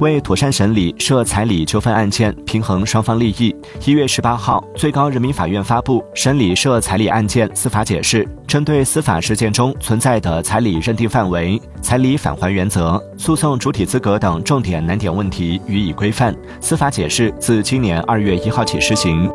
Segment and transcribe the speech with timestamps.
[0.00, 16.34] 为妥善审理涉彩礼纠纷案件平衡双方利益一月十八号最高人民法院发布审理涉彩礼案件司法解释针对司法实践中存在的彩礼认定范围彩礼返还原则诉讼主体资格等重点难点问题予以规范。
[16.60, 19.30] 司法解释自今年二月一号起施行。